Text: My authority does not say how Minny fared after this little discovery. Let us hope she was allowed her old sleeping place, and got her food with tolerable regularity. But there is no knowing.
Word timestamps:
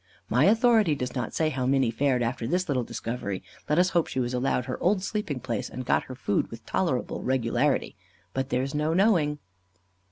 My 0.31 0.45
authority 0.45 0.95
does 0.95 1.13
not 1.13 1.31
say 1.35 1.49
how 1.49 1.67
Minny 1.67 1.91
fared 1.91 2.23
after 2.23 2.47
this 2.47 2.67
little 2.67 2.83
discovery. 2.83 3.43
Let 3.69 3.77
us 3.77 3.91
hope 3.91 4.07
she 4.07 4.19
was 4.19 4.33
allowed 4.33 4.65
her 4.65 4.81
old 4.81 5.03
sleeping 5.03 5.39
place, 5.39 5.69
and 5.69 5.85
got 5.85 6.05
her 6.05 6.15
food 6.15 6.49
with 6.49 6.65
tolerable 6.65 7.21
regularity. 7.21 7.95
But 8.33 8.49
there 8.49 8.63
is 8.63 8.73
no 8.73 8.95
knowing. 8.95 9.37